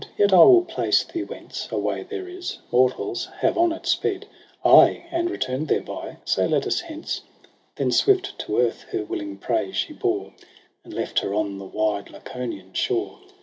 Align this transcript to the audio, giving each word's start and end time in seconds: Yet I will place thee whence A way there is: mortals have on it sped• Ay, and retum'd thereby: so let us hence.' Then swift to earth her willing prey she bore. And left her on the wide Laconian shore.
Yet 0.17 0.33
I 0.33 0.37
will 0.39 0.63
place 0.63 1.03
thee 1.03 1.21
whence 1.23 1.67
A 1.71 1.77
way 1.77 2.01
there 2.01 2.27
is: 2.27 2.57
mortals 2.71 3.27
have 3.37 3.55
on 3.55 3.71
it 3.71 3.85
sped• 3.85 4.25
Ay, 4.67 5.05
and 5.11 5.29
retum'd 5.29 5.67
thereby: 5.67 6.17
so 6.25 6.47
let 6.47 6.65
us 6.65 6.79
hence.' 6.81 7.21
Then 7.75 7.91
swift 7.91 8.39
to 8.39 8.57
earth 8.57 8.81
her 8.93 9.05
willing 9.05 9.37
prey 9.37 9.71
she 9.73 9.93
bore. 9.93 10.33
And 10.83 10.91
left 10.91 11.19
her 11.19 11.35
on 11.35 11.59
the 11.59 11.65
wide 11.65 12.09
Laconian 12.09 12.73
shore. 12.73 13.19